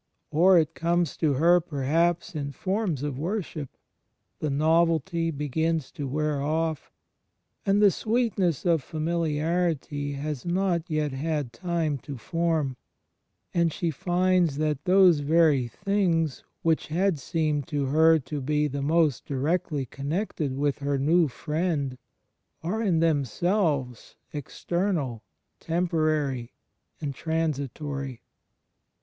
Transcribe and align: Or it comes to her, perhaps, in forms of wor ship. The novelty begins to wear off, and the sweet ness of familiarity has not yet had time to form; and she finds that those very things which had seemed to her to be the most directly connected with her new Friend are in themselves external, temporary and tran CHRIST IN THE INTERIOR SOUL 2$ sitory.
Or 0.31 0.57
it 0.57 0.73
comes 0.73 1.15
to 1.17 1.33
her, 1.33 1.59
perhaps, 1.59 2.33
in 2.33 2.53
forms 2.53 3.03
of 3.03 3.19
wor 3.19 3.43
ship. 3.43 3.77
The 4.39 4.49
novelty 4.49 5.29
begins 5.29 5.91
to 5.91 6.07
wear 6.07 6.41
off, 6.41 6.89
and 7.67 7.83
the 7.83 7.91
sweet 7.91 8.35
ness 8.39 8.65
of 8.65 8.81
familiarity 8.81 10.13
has 10.13 10.43
not 10.43 10.89
yet 10.89 11.11
had 11.11 11.53
time 11.53 11.99
to 11.99 12.17
form; 12.17 12.77
and 13.53 13.71
she 13.71 13.91
finds 13.91 14.57
that 14.57 14.85
those 14.85 15.19
very 15.19 15.67
things 15.67 16.43
which 16.63 16.87
had 16.87 17.19
seemed 17.19 17.67
to 17.67 17.85
her 17.85 18.17
to 18.21 18.41
be 18.41 18.67
the 18.67 18.81
most 18.81 19.27
directly 19.27 19.85
connected 19.85 20.57
with 20.57 20.79
her 20.79 20.97
new 20.97 21.27
Friend 21.27 21.95
are 22.63 22.81
in 22.81 23.01
themselves 23.01 24.15
external, 24.33 25.21
temporary 25.59 26.53
and 26.99 27.13
tran 27.13 27.13
CHRIST 27.13 27.29
IN 27.29 27.35
THE 27.35 27.41
INTERIOR 27.45 27.49
SOUL 27.51 27.65
2$ 27.65 28.09
sitory. 28.15 28.19